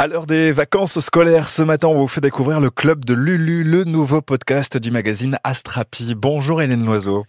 À 0.00 0.06
l'heure 0.06 0.24
des 0.24 0.50
vacances 0.50 0.98
scolaires, 1.00 1.48
ce 1.48 1.62
matin, 1.62 1.88
on 1.88 1.98
vous 1.98 2.08
fait 2.08 2.22
découvrir 2.22 2.58
le 2.58 2.70
club 2.70 3.04
de 3.04 3.12
Lulu, 3.12 3.64
le 3.64 3.84
nouveau 3.84 4.22
podcast 4.22 4.78
du 4.78 4.90
magazine 4.90 5.36
Astrapi. 5.44 6.14
Bonjour 6.16 6.62
Hélène 6.62 6.86
Loiseau. 6.86 7.26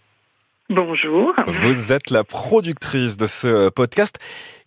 Bonjour. 0.70 1.34
Vous 1.48 1.92
êtes 1.92 2.10
la 2.10 2.24
productrice 2.24 3.18
de 3.18 3.26
ce 3.26 3.68
podcast 3.68 4.18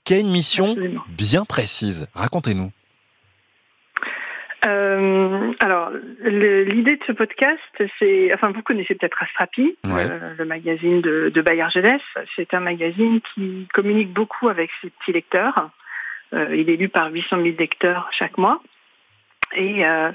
qui 0.03 0.13
a 0.13 0.19
une 0.19 0.29
mission 0.29 0.75
bien 1.17 1.45
précise. 1.45 2.07
Racontez-nous. 2.13 2.71
Euh, 4.67 5.51
alors, 5.59 5.89
l'idée 6.23 6.97
de 6.97 7.03
ce 7.07 7.11
podcast, 7.11 7.59
c'est, 7.97 8.31
enfin, 8.35 8.51
vous 8.51 8.61
connaissez 8.61 8.93
peut-être 8.93 9.17
Astrapi, 9.23 9.79
euh, 9.87 10.35
le 10.37 10.45
magazine 10.45 11.01
de, 11.01 11.31
de 11.33 11.41
Bayard 11.41 11.71
Jeunesse. 11.71 12.03
C'est 12.35 12.53
un 12.53 12.59
magazine 12.59 13.19
qui 13.33 13.67
communique 13.73 14.13
beaucoup 14.13 14.47
avec 14.47 14.69
ses 14.83 14.91
petits 14.91 15.11
lecteurs. 15.11 15.71
Euh, 16.35 16.55
il 16.55 16.69
est 16.69 16.75
lu 16.75 16.89
par 16.89 17.11
800 17.11 17.37
000 17.41 17.55
lecteurs 17.57 18.09
chaque 18.11 18.37
mois. 18.37 18.61
Et 19.55 19.85
euh, 19.85 20.11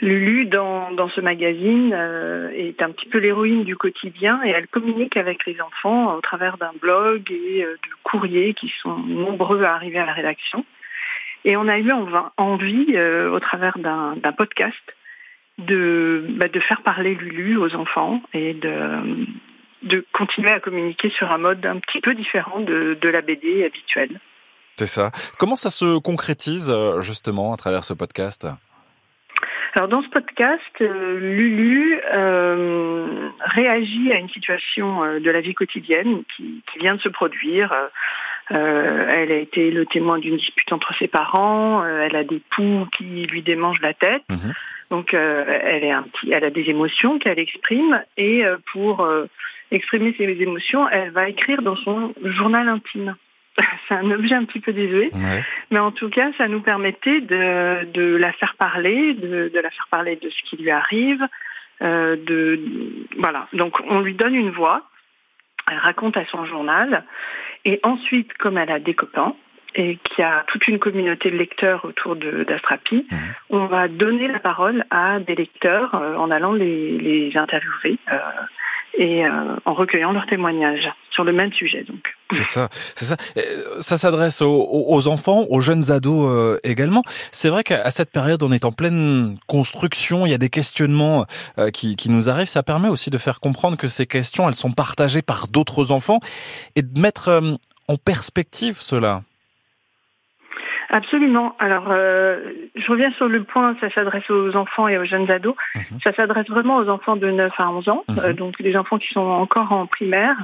Lulu, 0.00 0.46
dans, 0.46 0.90
dans 0.90 1.08
ce 1.08 1.20
magazine, 1.20 1.92
euh, 1.94 2.50
est 2.50 2.82
un 2.82 2.90
petit 2.90 3.08
peu 3.08 3.18
l'héroïne 3.18 3.64
du 3.64 3.76
quotidien 3.76 4.40
et 4.44 4.50
elle 4.50 4.66
communique 4.66 5.16
avec 5.16 5.46
les 5.46 5.60
enfants 5.60 6.14
au 6.14 6.20
travers 6.20 6.58
d'un 6.58 6.72
blog 6.80 7.30
et 7.30 7.62
de 7.62 7.94
courriers 8.02 8.54
qui 8.54 8.72
sont 8.82 8.98
nombreux 8.98 9.62
à 9.62 9.74
arriver 9.74 9.98
à 9.98 10.06
la 10.06 10.12
rédaction. 10.12 10.64
Et 11.46 11.56
on 11.56 11.68
a 11.68 11.78
eu 11.78 11.92
envie, 12.36 12.98
au 12.98 13.40
travers 13.40 13.78
d'un 13.78 14.32
podcast, 14.36 14.82
de, 15.58 16.26
bah, 16.30 16.48
de 16.48 16.60
faire 16.60 16.82
parler 16.82 17.14
Lulu 17.14 17.56
aux 17.58 17.74
enfants 17.76 18.22
et 18.32 18.54
de, 18.54 19.26
de 19.82 20.04
continuer 20.12 20.50
à 20.50 20.60
communiquer 20.60 21.10
sur 21.10 21.30
un 21.30 21.38
mode 21.38 21.64
un 21.64 21.78
petit 21.78 22.00
peu 22.00 22.14
différent 22.14 22.60
de, 22.60 22.98
de 23.00 23.08
la 23.08 23.20
BD 23.20 23.64
habituelle. 23.64 24.18
C'est 24.76 24.86
ça. 24.86 25.10
Comment 25.38 25.56
ça 25.56 25.70
se 25.70 26.00
concrétise 26.00 26.70
euh, 26.70 27.00
justement 27.00 27.52
à 27.52 27.56
travers 27.56 27.84
ce 27.84 27.94
podcast? 27.94 28.46
Alors 29.74 29.88
dans 29.88 30.02
ce 30.02 30.08
podcast, 30.08 30.62
euh, 30.80 31.18
Lulu 31.18 32.00
euh, 32.12 33.28
réagit 33.40 34.12
à 34.12 34.18
une 34.18 34.28
situation 34.28 35.18
de 35.20 35.30
la 35.30 35.40
vie 35.40 35.54
quotidienne 35.54 36.22
qui, 36.36 36.62
vient 36.78 36.94
de 36.96 37.00
se 37.00 37.08
produire. 37.08 37.72
elle 38.50 39.32
a 39.32 39.36
été 39.36 39.70
le 39.70 39.86
témoin 39.86 40.18
d'une 40.18 40.36
dispute 40.36 40.72
entre 40.72 40.92
ses 40.98 41.08
parents. 41.08 41.84
elle 41.84 42.16
a 42.16 42.24
des 42.24 42.40
poux 42.50 42.86
qui 42.96 43.04
lui 43.04 43.42
démangent 43.42 43.80
la 43.80 43.94
tête. 43.94 44.22
Mhm. 44.28 44.52
Donc 44.90 45.14
elle, 45.14 45.84
est 45.84 45.92
un 45.92 46.02
petit, 46.02 46.30
elle 46.32 46.44
a 46.44 46.50
des 46.50 46.68
émotions 46.68 47.18
qu'elle 47.18 47.38
exprime 47.38 48.02
et 48.16 48.44
pour 48.72 49.08
exprimer 49.70 50.14
ses 50.16 50.24
émotions, 50.24 50.88
elle 50.88 51.10
va 51.10 51.28
écrire 51.28 51.62
dans 51.62 51.76
son 51.76 52.12
journal 52.22 52.68
intime. 52.68 53.16
C'est 53.88 53.94
un 53.94 54.10
objet 54.10 54.34
un 54.34 54.44
petit 54.44 54.60
peu 54.60 54.72
désuet, 54.72 55.10
mais 55.70 55.78
en 55.78 55.92
tout 55.92 56.08
cas, 56.10 56.30
ça 56.38 56.48
nous 56.48 56.60
permettait 56.60 57.20
de, 57.20 57.84
de 57.92 58.16
la 58.16 58.32
faire 58.32 58.54
parler, 58.58 59.14
de, 59.14 59.50
de, 59.52 59.60
la 59.60 59.70
faire 59.70 59.88
parler 59.90 60.16
de 60.16 60.28
ce 60.28 60.42
qui 60.44 60.56
lui 60.56 60.70
arrive, 60.70 61.22
euh, 61.82 62.16
de 62.16 62.60
voilà. 63.18 63.48
Donc, 63.52 63.76
on 63.88 64.00
lui 64.00 64.14
donne 64.14 64.34
une 64.34 64.50
voix, 64.50 64.82
elle 65.70 65.78
raconte 65.78 66.16
à 66.16 66.24
son 66.26 66.44
journal, 66.44 67.04
et 67.64 67.80
ensuite, 67.82 68.32
comme 68.34 68.58
elle 68.58 68.70
a 68.70 68.78
des 68.78 68.94
copains 68.94 69.34
et 69.76 69.96
qu'il 69.96 70.22
y 70.22 70.22
a 70.22 70.44
toute 70.46 70.68
une 70.68 70.78
communauté 70.78 71.30
de 71.30 71.36
lecteurs 71.36 71.84
autour 71.84 72.14
d'Astrapi, 72.14 73.06
on 73.50 73.66
va 73.66 73.88
donner 73.88 74.28
la 74.28 74.38
parole 74.38 74.84
à 74.90 75.18
des 75.18 75.34
lecteurs 75.34 75.94
euh, 75.96 76.14
en 76.16 76.30
allant 76.30 76.52
les, 76.52 76.96
les 76.98 77.36
interviewer. 77.36 77.98
Euh, 78.12 78.18
et 78.96 79.24
euh, 79.24 79.56
en 79.64 79.74
recueillant 79.74 80.12
leurs 80.12 80.26
témoignages 80.26 80.88
sur 81.10 81.24
le 81.24 81.32
même 81.32 81.52
sujet. 81.52 81.84
Donc. 81.84 82.14
C'est 82.32 82.44
ça, 82.44 82.68
c'est 82.72 83.04
ça. 83.04 83.16
Euh, 83.36 83.80
ça 83.80 83.96
s'adresse 83.96 84.42
aux, 84.42 85.08
enfants, 85.08 85.46
aux 85.48 85.60
jeunes 85.60 85.90
ados 85.90 86.30
euh, 86.30 86.58
également. 86.64 87.02
C'est 87.32 87.48
vrai 87.48 87.64
qu'à 87.64 87.90
cette 87.90 88.10
période, 88.10 88.42
on 88.42 88.50
est 88.50 88.64
en 88.64 88.72
pleine 88.72 89.36
construction. 89.46 90.26
Il 90.26 90.30
y 90.30 90.34
a 90.34 90.38
des 90.38 90.50
questionnements 90.50 91.26
qui, 91.72 91.96
qui 91.96 92.10
nous 92.10 92.28
arrivent. 92.28 92.46
Ça 92.48 92.62
permet 92.62 92.88
aussi 92.88 93.10
de 93.10 93.18
faire 93.18 93.40
comprendre 93.40 93.76
que 93.76 93.88
ces 93.88 94.06
questions, 94.06 94.48
elles 94.48 94.56
sont 94.56 94.72
partagées 94.72 95.22
par 95.22 95.48
d'autres 95.48 95.92
enfants 95.92 96.20
et 96.76 96.82
de 96.82 97.00
mettre 97.00 97.58
en 97.88 97.96
perspective 97.96 98.78
cela. 98.78 99.22
Absolument. 100.94 101.56
Alors, 101.58 101.86
euh, 101.90 102.38
je 102.76 102.86
reviens 102.88 103.10
sur 103.14 103.26
le 103.26 103.42
point, 103.42 103.74
ça 103.80 103.90
s'adresse 103.90 104.30
aux 104.30 104.54
enfants 104.54 104.86
et 104.86 104.96
aux 104.96 105.04
jeunes 105.04 105.28
ados. 105.28 105.56
Mhm. 105.74 105.98
Ça 106.04 106.12
s'adresse 106.12 106.48
vraiment 106.48 106.76
aux 106.76 106.88
enfants 106.88 107.16
de 107.16 107.28
9 107.28 107.52
à 107.58 107.68
11 107.68 107.88
ans, 107.88 108.04
euh, 108.10 108.28
mhm. 108.28 108.34
donc 108.34 108.60
les 108.60 108.76
enfants 108.76 108.98
qui 108.98 109.08
sont 109.08 109.20
encore 109.20 109.72
en 109.72 109.86
primaire. 109.86 110.36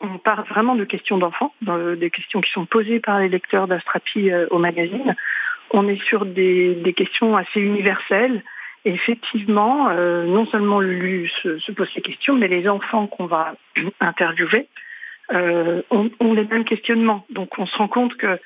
On 0.00 0.16
parle 0.16 0.44
vraiment 0.48 0.74
de 0.74 0.84
questions 0.84 1.18
d'enfants, 1.18 1.52
des 1.60 2.08
questions 2.08 2.40
qui 2.40 2.50
sont 2.50 2.64
posées 2.64 2.98
par 2.98 3.20
les 3.20 3.28
lecteurs 3.28 3.68
d'Astrapi 3.68 4.30
euh, 4.30 4.46
au 4.50 4.58
magazine. 4.58 5.14
On 5.70 5.86
est 5.86 6.02
sur 6.04 6.24
des, 6.24 6.94
questions 6.96 7.36
assez 7.36 7.60
universelles. 7.60 8.42
effectivement, 8.86 9.90
non 9.90 10.46
seulement 10.46 10.80
Lulu 10.80 11.28
se, 11.42 11.58
se, 11.58 11.72
pose 11.72 11.90
ces 11.94 12.00
questions, 12.00 12.36
mais 12.36 12.48
les 12.48 12.68
enfants 12.68 13.06
qu'on 13.06 13.26
va 13.26 13.54
interviewer 14.00 14.66
ont, 15.30 16.10
ont 16.20 16.32
les 16.32 16.44
mêmes 16.44 16.64
questionnements. 16.64 17.26
Donc 17.28 17.58
on 17.58 17.66
se 17.66 17.76
rend 17.76 17.88
compte 17.88 18.16
que 18.16 18.38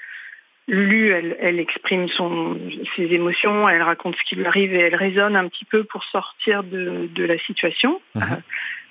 Lulu, 0.68 1.10
elle, 1.40 1.58
exprime 1.58 2.08
son, 2.08 2.58
ses 2.94 3.04
émotions, 3.04 3.66
elle 3.70 3.80
raconte 3.80 4.16
ce 4.16 4.22
qui 4.24 4.36
lui 4.36 4.44
arrive 4.44 4.74
et 4.74 4.80
elle 4.80 4.94
raisonne 4.94 5.34
un 5.34 5.48
petit 5.48 5.64
peu 5.64 5.84
pour 5.84 6.04
sortir 6.04 6.62
de, 6.62 7.08
la 7.16 7.38
situation, 7.38 8.02
mhm. 8.14 8.22
euh, 8.22 8.36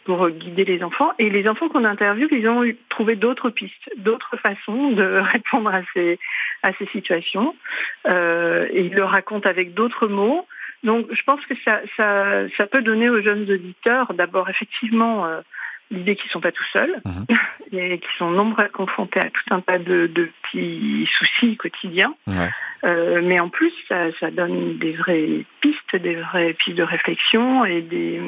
pour 0.04 0.28
guider 0.30 0.66
les 0.66 0.84
enfants. 0.84 1.12
Et 1.20 1.30
les 1.30 1.48
enfants 1.48 1.70
qu'on 1.70 1.86
interviewe, 1.86 2.30
ils 2.32 2.48
ont 2.50 2.64
trouvé 2.90 3.16
d'autres 3.16 3.52
pistes, 3.52 3.92
d'autres 3.98 4.38
façons 4.38 4.92
de 4.92 5.04
répondre 5.22 5.72
à 5.72 5.82
ces, 5.94 6.18
à 6.64 6.74
ces 6.74 6.88
situations. 6.88 7.56
Euh, 8.08 8.68
et 8.72 8.86
ils 8.86 8.94
le 8.94 9.04
racontent 9.04 9.48
avec 9.48 9.76
d'autres 9.76 10.08
mots. 10.08 10.48
Donc 10.84 11.08
je 11.12 11.22
pense 11.24 11.46
que 11.46 11.54
ça, 11.64 11.82
ça, 11.96 12.50
ça 12.58 12.66
peut 12.66 12.82
donner 12.82 13.10
aux 13.10 13.22
jeunes 13.22 13.52
auditeurs 13.52 14.14
d'abord 14.16 14.50
effectivement 14.50 15.28
euh, 15.28 15.42
l'idée 15.92 16.16
qu'ils 16.16 16.30
sont 16.32 16.42
pas 16.42 16.52
tout 16.52 16.64
seuls 16.74 17.02
mhm. 17.06 17.26
et 17.72 18.00
qu'ils 18.00 18.18
sont 18.18 18.32
nombreux 18.32 18.68
confrontés 18.70 19.20
à 19.20 19.30
tout 19.30 19.54
un 19.54 19.62
tas 19.62 19.80
de, 19.80 20.10
petits 20.44 21.08
soucis 21.18 21.58
quotidiens. 21.58 22.16
Euh, 22.84 23.22
mais 23.24 23.40
en 23.40 23.50
plus, 23.50 23.74
ça, 23.88 24.32
donne 24.32 24.78
des 24.78 24.94
vraies 24.94 25.46
pistes, 25.62 25.96
des 25.96 26.16
vraies 26.16 26.54
pistes 26.54 26.78
de 26.78 26.84
réflexion 26.84 27.66
et 27.66 27.82
des. 27.82 28.22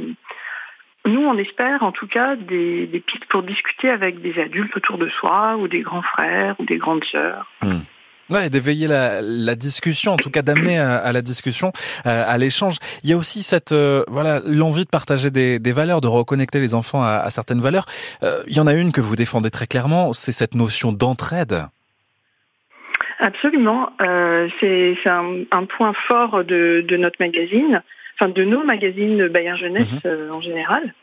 Nous, 1.06 1.22
on 1.22 1.38
espère 1.38 1.84
en 1.84 1.92
tout 1.92 2.08
cas 2.08 2.36
des, 2.36 3.03
pistes 3.06 3.25
pour 3.25 3.44
discuter 3.44 3.90
avec 3.90 4.22
des 4.22 4.40
adultes 4.40 4.75
autour 4.75 4.98
de 4.98 5.09
soi 5.09 5.56
ou 5.58 5.68
des 5.68 5.81
grands 5.81 6.02
frères 6.02 6.56
ou 6.59 6.66
des 6.66 6.78
grandes 6.78 7.03
sœurs. 7.06 7.50
Hmm. 7.62 7.81
Ouais, 8.30 8.50
d'éveiller 8.50 8.88
la, 8.88 9.22
la, 9.22 9.56
discussion, 9.56 10.14
en 10.14 10.18
tout 10.18 10.30
cas 10.30 10.44
d'amener 10.44 10.78
à, 10.78 11.12
la 11.12 11.22
discussion, 11.22 11.72
euh, 12.06 12.24
à, 12.28 12.38
l'échange. 12.38 12.76
Il 13.04 13.10
y 13.10 13.14
a 13.14 13.18
aussi 13.18 13.42
cette 13.42 13.72
euh, 13.72 14.04
voilà 14.08 14.40
l'envie 14.46 14.86
de 14.86 14.90
partager 14.90 15.32
des, 15.32 15.58
des, 15.58 15.72
valeurs, 15.72 16.00
de 16.00 16.08
reconnecter 16.08 16.60
les 16.60 16.76
enfants 16.76 17.04
à, 17.04 17.18
à 17.18 17.30
certaines 17.32 17.60
valeurs. 17.60 17.86
Euh, 18.22 18.44
il 18.48 18.56
y 18.56 18.60
en 18.60 18.68
a 18.68 18.74
une 18.76 18.92
que 18.92 19.02
vous 19.02 19.16
défendez 19.16 19.50
très 19.50 19.66
clairement, 19.66 20.14
c'est 20.14 20.32
cette 20.32 20.54
notion 20.54 20.92
d'entraide. 20.92 21.66
Absolument, 23.20 23.92
c'est 24.62 24.96
un, 25.06 25.44
un, 25.52 25.66
point 25.66 25.94
fort 26.08 26.46
de, 26.46 26.86
de, 26.88 26.98
notre 26.98 27.18
magazine, 27.20 27.82
enfin 28.16 28.30
de 28.30 28.46
nos 28.46 28.64
magazines 28.64 29.28
Bayern 29.28 29.58
Jeunesse 29.58 29.92
mhm. 30.06 30.32
en 30.34 30.40
général. 30.40 30.94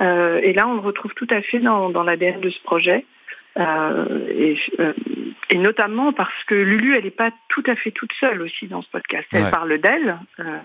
et 0.00 0.54
là, 0.54 0.66
on 0.68 0.74
le 0.74 0.80
retrouve 0.80 1.12
tout 1.14 1.28
à 1.30 1.42
fait 1.42 1.58
dans, 1.58 1.90
dans 1.90 2.02
l'ADN 2.02 2.40
de 2.40 2.48
ce 2.48 2.62
projet. 2.62 3.04
Euh, 3.58 4.28
et, 4.28 4.56
euh, 4.78 4.92
et, 5.50 5.58
notamment 5.58 6.12
parce 6.12 6.44
que 6.46 6.54
Lulu, 6.54 6.96
elle 6.96 7.04
n'est 7.04 7.10
pas 7.10 7.30
tout 7.48 7.62
à 7.66 7.76
fait 7.76 7.90
toute 7.90 8.12
seule 8.14 8.42
aussi 8.42 8.66
dans 8.66 8.82
ce 8.82 8.90
podcast. 8.90 9.26
Elle 9.32 9.50
parle 9.50 9.78
d'elle. 9.78 10.18
Euh, 10.38 10.58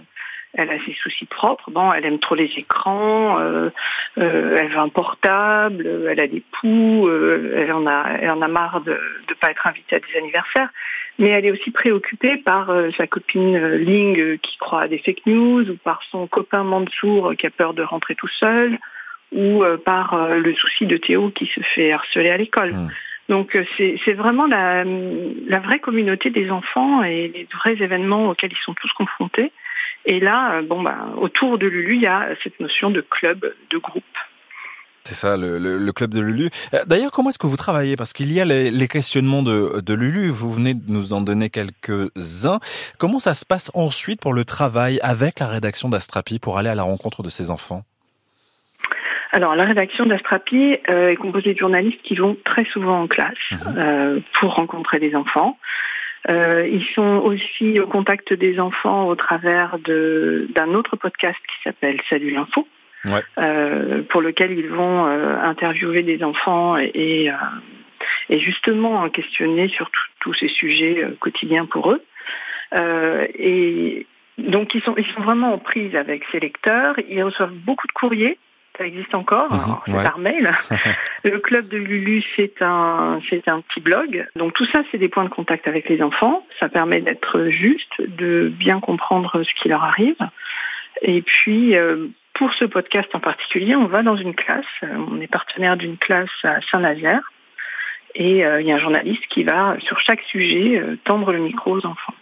elle 0.57 0.69
a 0.69 0.79
ses 0.85 0.93
soucis 0.93 1.25
propres. 1.25 1.69
Bon, 1.69 1.91
elle 1.91 2.05
aime 2.05 2.19
trop 2.19 2.35
les 2.35 2.51
écrans. 2.55 3.39
Euh, 3.39 3.69
elle 4.15 4.69
veut 4.69 4.79
un 4.79 4.89
portable. 4.89 5.85
Elle 6.09 6.19
a 6.19 6.27
des 6.27 6.43
poux. 6.51 7.09
elle 7.09 7.73
en 7.73 7.85
a, 7.87 8.17
elle 8.21 8.31
en 8.31 8.41
a 8.41 8.47
marre 8.47 8.81
de 8.81 8.91
ne 8.91 9.33
pas 9.35 9.51
être 9.51 9.67
invitée 9.67 9.97
à 9.97 9.99
des 9.99 10.17
anniversaires. 10.17 10.69
Mais 11.19 11.29
elle 11.29 11.45
est 11.45 11.51
aussi 11.51 11.71
préoccupée 11.71 12.37
par 12.37 12.71
sa 12.97 13.07
copine 13.07 13.57
Ling 13.75 14.37
qui 14.39 14.57
croit 14.57 14.83
à 14.83 14.87
des 14.87 14.99
fake 14.99 15.25
news 15.25 15.69
ou 15.69 15.75
par 15.77 16.01
son 16.11 16.27
copain 16.27 16.63
Mansour 16.63 17.35
qui 17.37 17.47
a 17.47 17.51
peur 17.51 17.73
de 17.73 17.83
rentrer 17.83 18.15
tout 18.15 18.27
seul 18.27 18.79
ou 19.31 19.63
euh, 19.63 19.77
par 19.77 20.13
euh, 20.13 20.37
le 20.37 20.53
souci 20.55 20.85
de 20.85 20.97
Théo 20.97 21.29
qui 21.29 21.45
se 21.47 21.59
fait 21.61 21.91
harceler 21.91 22.29
à 22.29 22.37
l'école. 22.37 22.73
Mmh. 22.73 22.89
Donc 23.29 23.55
euh, 23.55 23.65
c'est 23.77 24.13
vraiment 24.13 24.45
la, 24.45 24.83
vraie 25.59 25.79
communauté 25.79 26.29
des 26.29 26.51
enfants 26.51 27.03
et 27.03 27.27
les 27.29 27.47
vrais 27.51 27.73
événements 27.73 28.29
auxquels 28.29 28.51
ils 28.51 28.63
sont 28.63 28.75
tous 28.75 28.91
confrontés. 28.93 29.51
Et 30.05 30.19
là, 30.19 30.61
bon 30.61 30.83
bah, 30.83 31.09
autour 31.17 31.57
de 31.57 31.65
Lulu, 31.65 31.95
il 31.95 32.01
y 32.01 32.07
a 32.07 32.29
cette 32.43 32.59
notion 32.59 32.91
de 32.91 33.01
club, 33.01 33.53
de 33.71 33.77
groupe. 33.77 34.03
C'est 35.03 35.13
ça, 35.13 35.37
le, 35.37 35.91
club 35.91 36.15
de 36.15 36.19
Lulu. 36.19 36.49
D'ailleurs, 36.87 37.11
comment 37.11 37.29
est-ce 37.29 37.37
que 37.37 37.45
vous 37.45 37.57
travaillez? 37.57 37.95
Parce 37.95 38.11
qu'il 38.11 38.31
y 38.33 38.41
a 38.41 38.45
les, 38.45 38.71
les, 38.71 38.87
questionnements 38.87 39.43
de, 39.43 39.79
de 39.79 39.93
Lulu, 39.93 40.29
vous 40.29 40.51
venez 40.51 40.73
de 40.73 40.91
nous 40.91 41.13
en 41.13 41.21
donner 41.21 41.51
quelques-uns. 41.51 42.59
Comment 42.97 43.19
ça 43.19 43.35
se 43.35 43.45
passe 43.45 43.69
ensuite 43.75 44.19
pour 44.19 44.33
le 44.33 44.45
travail 44.45 44.99
avec 45.03 45.39
la 45.39 45.47
rédaction 45.47 45.89
d'Astrapi 45.89 46.39
pour 46.39 46.57
aller 46.57 46.69
à 46.69 46.75
la 46.75 46.81
rencontre 46.81 47.21
de 47.21 47.29
ces 47.29 47.51
enfants? 47.51 47.83
Alors, 49.35 49.53
la 49.53 49.65
rédaction 49.65 50.05
d'Astrapi 50.05 50.77
euh, 50.89 51.09
est 51.09 51.17
composée 51.17 51.53
de 51.53 51.59
journalistes 51.59 52.01
qui 52.03 52.15
vont 52.15 52.37
très 52.45 52.63
souvent 52.63 53.01
en 53.01 53.07
classe 53.07 53.33
mhm. 53.51 53.59
euh, 53.77 54.19
pour 54.39 54.55
rencontrer 54.55 54.97
des 54.97 55.13
enfants. 55.13 55.59
ils 56.29 56.87
sont 56.95 57.17
aussi 57.17 57.81
au 57.81 57.85
contact 57.85 58.31
des 58.31 58.61
enfants 58.61 59.07
au 59.07 59.15
travers 59.15 59.77
d'un 59.77 60.73
autre 60.73 60.95
podcast 60.95 61.37
qui 61.49 61.57
s'appelle 61.65 61.99
Salut 62.09 62.31
l'info. 62.31 62.65
pour 64.09 64.21
lequel 64.21 64.51
ils 64.57 64.69
vont 64.69 65.03
interviewer 65.51 66.01
des 66.01 66.23
enfants 66.23 66.77
et, 66.77 67.29
et, 68.29 68.39
justement 68.39 69.09
questionner 69.09 69.67
sur 69.67 69.91
tous 70.21 70.33
ces 70.33 70.47
sujets 70.47 71.05
quotidiens 71.19 71.65
pour 71.65 71.91
eux. 71.91 72.01
et 73.37 74.07
donc 74.37 74.73
ils 74.75 74.81
sont, 74.81 74.95
ils 74.97 75.11
sont 75.13 75.21
vraiment 75.21 75.53
en 75.53 75.57
prise 75.57 75.93
avec 75.95 76.23
ces 76.31 76.39
lecteurs. 76.39 76.95
Ils 77.09 77.23
reçoivent 77.23 77.53
beaucoup 77.53 77.87
de 77.87 77.91
courriers. 78.01 78.37
Ça 78.77 78.85
existe 78.85 79.15
encore, 79.15 79.53
mhm, 79.53 79.77
c'est 79.87 80.03
par 80.03 80.17
mail. 80.17 80.53
le 81.23 81.39
club 81.39 81.69
de 81.69 81.77
Lulu, 81.77 82.23
c'est 82.35 82.61
un, 82.61 83.21
c'est 83.29 83.47
un 83.47 83.61
petit 83.61 83.79
blog. 83.79 84.27
Donc 84.35 84.53
tout 84.53 84.65
ça, 84.65 84.83
c'est 84.91 84.97
des 84.97 85.07
points 85.07 85.23
de 85.23 85.29
contact 85.29 85.67
avec 85.67 85.87
les 85.87 86.01
enfants. 86.01 86.45
Ça 86.59 86.67
permet 86.67 87.01
d'être 87.01 87.47
juste, 87.49 87.93
de 87.99 88.49
bien 88.49 88.79
comprendre 88.79 89.43
ce 89.43 89.53
qui 89.61 89.69
leur 89.69 89.83
arrive. 89.83 90.17
Et 91.01 91.21
puis, 91.21 91.75
euh, 91.75 92.07
pour 92.33 92.53
ce 92.53 92.65
podcast 92.65 93.09
en 93.13 93.19
particulier, 93.19 93.75
on 93.75 93.85
va 93.85 94.03
dans 94.03 94.17
une 94.17 94.35
classe. 94.35 94.65
On 94.81 95.21
est 95.21 95.31
partenaire 95.31 95.77
d'une 95.77 95.97
classe 95.97 96.29
à 96.43 96.59
Saint-Nazaire. 96.69 97.31
Et 98.13 98.45
euh, 98.45 98.61
il 98.61 98.67
y 98.67 98.71
a 98.71 98.75
un 98.75 98.79
journaliste 98.79 99.25
qui 99.27 99.43
va, 99.43 99.75
sur 99.79 99.99
chaque 99.99 100.21
sujet, 100.23 100.77
euh, 100.77 100.97
tendre 101.03 101.31
le 101.33 101.39
micro 101.39 101.77
aux 101.77 101.85
enfants. 101.85 102.13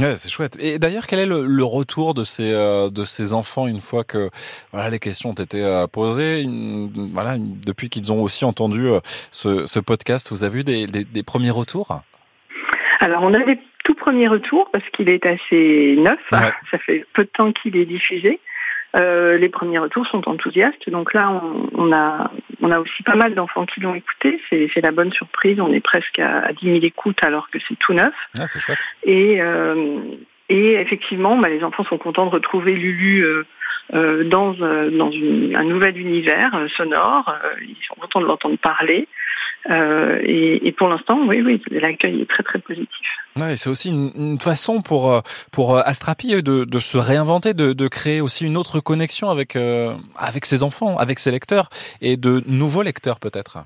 Ouais, 0.00 0.16
c'est 0.16 0.30
chouette. 0.30 0.56
Et 0.60 0.78
d'ailleurs, 0.78 1.06
quel 1.06 1.18
est 1.18 1.26
le, 1.26 1.64
retour 1.64 2.14
de 2.14 2.24
ces 2.24 2.52
euh, 2.52 2.90
de 2.90 3.04
ces 3.04 3.32
enfants 3.32 3.66
une 3.66 3.80
fois 3.80 4.02
que 4.02 4.30
voilà 4.72 4.90
les 4.90 4.98
questions 4.98 5.30
ont 5.30 5.34
été 5.34 5.62
euh, 5.62 5.86
posées, 5.86 6.46
voilà 7.12 7.36
depuis 7.38 7.90
qu'ils 7.90 8.12
ont 8.12 8.22
aussi 8.22 8.44
entendu 8.44 8.86
euh, 8.86 9.00
ce, 9.30 9.66
ce, 9.66 9.78
podcast, 9.78 10.30
vous 10.30 10.42
avez 10.44 10.60
eu 10.60 10.64
des, 10.64 10.86
des, 10.86 11.04
des 11.04 11.22
premiers 11.22 11.50
retours? 11.50 12.02
Alors, 13.00 13.22
on 13.22 13.34
a 13.34 13.44
des 13.44 13.58
tout 13.84 13.94
premiers 13.94 14.28
retours 14.28 14.70
parce 14.72 14.84
qu'il 14.90 15.08
est 15.08 15.24
assez 15.26 15.96
neuf. 15.98 16.20
Ça 16.30 16.78
fait 16.78 17.04
peu 17.14 17.24
de 17.24 17.30
temps 17.30 17.52
qu'il 17.52 17.76
est 17.76 17.86
diffusé. 17.86 18.40
Euh, 18.96 19.38
les 19.38 19.48
premiers 19.48 19.78
retours 19.78 20.06
sont 20.06 20.28
enthousiastes. 20.28 20.88
Donc 20.90 21.14
là, 21.14 21.42
on, 21.74 21.92
a, 21.92 22.30
on 22.60 22.70
a 22.70 22.80
aussi 22.80 23.02
pas 23.02 23.14
mal 23.14 23.34
d'enfants 23.34 23.66
qui 23.66 23.80
l'ont 23.80 23.94
écouté. 23.94 24.40
C'est 24.50 24.80
la 24.82 24.90
bonne 24.90 25.12
surprise. 25.12 25.60
On 25.60 25.72
est 25.72 25.80
presque 25.80 26.18
à, 26.18 26.52
10 26.52 26.66
000 26.66 26.76
écoutes 26.82 27.22
alors 27.22 27.50
que 27.50 27.58
c'est 27.68 27.78
tout 27.78 27.92
neuf. 27.92 28.14
Ah, 28.38 28.46
c'est 28.46 28.58
chouette. 28.58 28.78
Et, 29.04 29.40
euh, 29.40 30.00
et 30.48 30.74
effectivement, 30.74 31.36
bah, 31.36 31.48
les 31.48 31.62
enfants 31.62 31.84
sont 31.84 31.98
contents 31.98 32.26
de 32.26 32.30
retrouver 32.30 32.72
Lulu 32.72 33.24
euh, 33.24 33.46
euh 33.94 34.24
dans, 34.24 34.54
euh, 34.60 34.90
dans 34.90 35.10
une, 35.10 35.56
un 35.56 35.64
nouvel 35.64 35.96
univers 35.96 36.52
sonore. 36.76 37.32
ils 37.62 37.76
sont 37.86 37.94
contents 37.94 38.20
de 38.20 38.26
l'entendre 38.26 38.58
parler. 38.58 39.06
Euh, 39.68 40.18
et, 40.22 40.66
et, 40.66 40.72
pour 40.72 40.88
l'instant, 40.88 41.20
oui, 41.26 41.42
oui, 41.42 41.62
l'accueil 41.70 42.22
est 42.22 42.30
très 42.30 42.42
très 42.42 42.58
positif. 42.58 43.06
Ouais, 43.38 43.56
c'est 43.56 43.68
aussi 43.68 43.90
une, 43.90 44.10
une, 44.16 44.40
façon 44.40 44.80
pour 44.80 45.12
euh, 45.12 45.20
pour 45.52 45.76
euh, 45.76 45.82
Astrapi 45.84 46.42
de, 46.42 46.64
de 46.64 46.80
se 46.80 46.96
réinventer, 46.96 47.52
de, 47.52 47.74
de, 47.74 47.88
créer 47.88 48.20
aussi 48.20 48.46
une 48.46 48.56
autre 48.56 48.80
connexion 48.80 49.28
avec 49.28 49.56
euh, 49.56 49.94
avec 50.16 50.46
ses 50.46 50.62
enfants, 50.62 50.96
avec 50.96 51.18
ses 51.18 51.30
lecteurs 51.30 51.68
et 52.00 52.16
de 52.16 52.42
nouveaux 52.46 52.82
lecteurs 52.82 53.20
peut-être. 53.20 53.58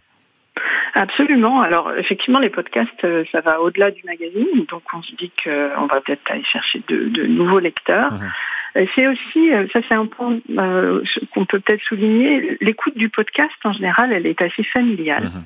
Absolument. 0.95 1.61
Alors 1.63 1.93
effectivement, 1.97 2.41
les 2.41 2.51
podcasts, 2.51 3.07
ça 3.33 3.41
va 3.41 3.61
au-delà 3.61 3.91
du 3.91 4.03
magazine, 4.05 4.65
donc 4.69 4.83
on 4.93 5.03
se 5.03 5.15
dit 5.17 5.33
qu'on 5.43 5.87
va 5.87 6.01
peut-être 6.01 6.23
aller 6.31 6.45
chercher 6.45 6.83
de, 6.89 7.09
de 7.09 7.27
nouveaux 7.27 7.59
lecteurs. 7.59 8.13
Mmh. 8.13 8.87
C'est 8.95 9.07
aussi, 9.07 9.51
ça 9.73 9.81
c'est 9.89 9.95
un 9.95 10.07
point 10.07 10.39
euh, 10.57 11.03
qu'on 11.33 11.47
peut 11.47 11.61
peut-être 11.61 11.83
souligner, 11.83 12.59
l'écoute 12.61 12.97
du 12.97 13.09
podcast 13.09 13.55
en 13.65 13.73
général, 13.73 14.13
elle 14.13 14.27
est 14.27 14.41
assez 14.43 14.65
familiale. 14.65 15.25
Mmh. 15.25 15.45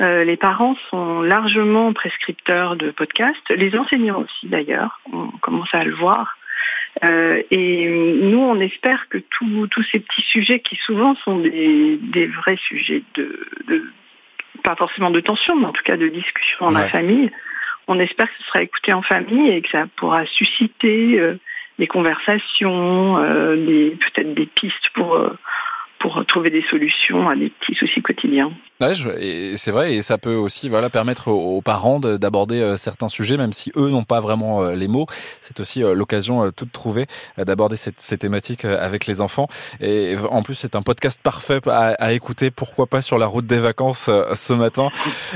Euh, 0.00 0.24
les 0.24 0.36
parents 0.36 0.76
sont 0.90 1.20
largement 1.20 1.92
prescripteurs 1.92 2.76
de 2.76 2.90
podcasts, 2.90 3.50
les 3.50 3.76
enseignants 3.76 4.20
aussi 4.20 4.48
d'ailleurs, 4.48 5.00
on 5.12 5.28
commence 5.42 5.74
à 5.74 5.84
le 5.84 5.94
voir. 5.94 6.38
Euh, 7.04 7.42
et 7.50 7.88
nous, 7.88 8.38
on 8.38 8.58
espère 8.60 9.08
que 9.08 9.18
tous 9.18 9.82
ces 9.92 10.00
petits 10.00 10.22
sujets 10.22 10.60
qui 10.60 10.76
souvent 10.76 11.14
sont 11.16 11.38
des, 11.38 12.26
vrais 12.26 12.56
sujets 12.56 13.02
de, 13.14 13.90
pas 14.62 14.74
forcément 14.74 15.10
de 15.10 15.20
tension, 15.20 15.56
mais 15.56 15.66
en 15.66 15.72
tout 15.72 15.82
cas 15.82 15.96
de 15.96 16.08
discussion 16.08 16.66
dans 16.66 16.78
la 16.78 16.88
famille, 16.88 17.30
on 17.86 17.98
espère 17.98 18.28
que 18.28 18.38
ce 18.38 18.44
sera 18.44 18.62
écouté 18.62 18.92
en 18.92 19.02
famille 19.02 19.50
et 19.50 19.62
que 19.62 19.70
ça 19.70 19.86
pourra 19.96 20.24
susciter 20.26 21.20
euh, 21.20 21.38
des 21.78 21.86
conversations, 21.86 23.16
peut-être 23.16 24.34
des 24.34 24.46
pistes 24.46 24.90
pour 24.92 25.18
pour 26.00 26.24
trouver 26.26 26.50
des 26.50 26.64
solutions 26.70 27.28
à 27.28 27.36
des 27.36 27.50
petits 27.50 27.74
soucis 27.74 28.00
quotidiens. 28.00 28.50
Ouais, 28.80 28.94
c'est 29.56 29.70
vrai, 29.70 29.94
et 29.94 30.02
ça 30.02 30.16
peut 30.16 30.34
aussi 30.34 30.70
voilà 30.70 30.88
permettre 30.88 31.28
aux 31.28 31.60
parents 31.60 32.00
d'aborder 32.00 32.60
euh, 32.60 32.76
certains 32.78 33.08
sujets, 33.08 33.36
même 33.36 33.52
si 33.52 33.70
eux 33.76 33.90
n'ont 33.90 34.04
pas 34.04 34.20
vraiment 34.20 34.62
euh, 34.62 34.74
les 34.74 34.88
mots. 34.88 35.04
C'est 35.42 35.60
aussi 35.60 35.84
euh, 35.84 35.94
l'occasion 35.94 36.50
toute 36.52 36.72
trouvée 36.72 37.06
d'aborder 37.36 37.76
ces 37.76 38.18
thématiques 38.18 38.64
avec 38.64 39.06
les 39.06 39.20
enfants. 39.20 39.48
Et 39.80 40.16
en 40.30 40.42
plus, 40.42 40.54
c'est 40.54 40.74
un 40.74 40.82
podcast 40.82 41.20
parfait 41.22 41.60
à, 41.66 41.88
à, 41.92 42.12
écouter. 42.12 42.50
Pourquoi 42.50 42.86
pas 42.86 43.02
sur 43.02 43.18
la 43.18 43.26
route 43.26 43.46
des 43.46 43.58
vacances 43.58 44.10
ce 44.34 44.52
matin. 44.54 44.88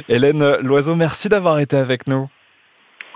Hélène 0.09 0.57
Loiseau, 0.63 0.97
merci 0.97 1.29
d'avoir 1.29 1.59
été 1.59 1.77
avec 1.77 2.07
nous. 2.07 2.29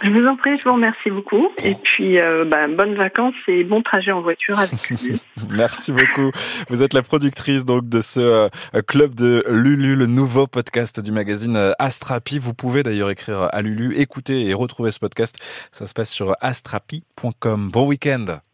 Je 0.02 0.10
vous 0.10 0.26
en 0.26 0.36
prie, 0.36 0.56
je 0.58 0.68
vous 0.68 0.74
remercie 0.74 1.10
beaucoup. 1.10 1.48
Et 1.64 1.74
puis, 1.74 2.20
euh, 2.20 2.44
bah, 2.44 2.68
bonnes 2.68 2.94
vacances 2.94 3.34
et 3.48 3.64
bon 3.64 3.82
trajet 3.82 4.12
en 4.12 4.20
voiture 4.20 4.58
avec 4.58 4.90
Lulu. 4.90 5.18
Merci 5.50 5.90
beaucoup. 5.90 6.30
Vous 6.68 6.82
êtes 6.82 6.94
la 6.94 7.02
productrice 7.02 7.64
donc 7.64 7.88
de 7.88 8.00
ce 8.00 8.20
euh, 8.20 8.48
club 8.86 9.14
de 9.14 9.44
Lulu, 9.48 9.96
le 9.96 10.06
nouveau 10.06 10.46
podcast 10.46 11.00
du 11.00 11.10
magazine 11.10 11.56
euh, 11.56 11.72
Astrapi. 11.80 12.38
Vous 12.38 12.54
pouvez 12.54 12.84
d'ailleurs 12.84 13.10
écrire 13.10 13.48
à 13.50 13.60
Lulu, 13.60 13.96
écouter 13.96 14.46
et 14.46 14.54
retrouver 14.54 14.92
ce 14.92 15.00
podcast. 15.00 15.36
Ça 15.72 15.84
se 15.84 15.94
passe 15.94 16.10
sur 16.10 16.36
astrapi.com. 16.40 17.70
Bon 17.72 17.86
week-end. 17.86 18.38